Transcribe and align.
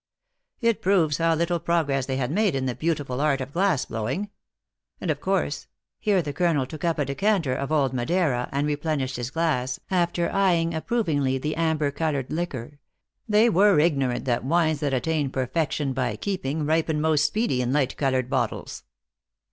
It 0.61 0.81
proves 0.81 1.19
how 1.19 1.35
little 1.35 1.59
progress 1.59 2.07
they 2.07 2.15
had 2.17 2.31
made 2.31 2.55
in 2.55 2.65
the 2.65 2.73
beautiful 2.73 3.21
art 3.21 3.39
of 3.39 3.53
glass 3.53 3.85
blowing; 3.85 4.31
and, 4.99 5.11
of 5.11 5.21
course, 5.21 5.67
(here 5.99 6.23
the 6.23 6.33
colonel 6.33 6.65
took 6.65 6.83
up 6.83 6.97
a 6.97 7.05
decanter 7.05 7.53
of 7.53 7.71
old 7.71 7.93
Madeira 7.93 8.49
and 8.51 8.65
re 8.65 8.75
plenished 8.75 9.17
his 9.17 9.29
glass, 9.29 9.79
after 9.91 10.31
eyeing 10.31 10.73
approvingly 10.73 11.37
the 11.37 11.55
am 11.55 11.77
36 11.77 11.99
THE 11.99 12.03
ACTRESS 12.03 12.09
IN 12.09 12.13
HIGH 12.15 12.17
LIFE. 12.17 12.25
ber 12.25 12.25
colored 12.25 12.37
liquor,) 12.65 12.79
they 13.29 13.49
were 13.51 13.79
ignorant 13.79 14.25
that 14.25 14.43
wines 14.43 14.79
that 14.79 14.93
attain 14.95 15.29
perfection 15.29 15.93
by 15.93 16.15
keeping, 16.15 16.65
ripen 16.65 16.99
most 16.99 17.23
speedy 17.25 17.61
in 17.61 17.71
light 17.71 17.95
colored 17.95 18.27
bottles." 18.27 18.81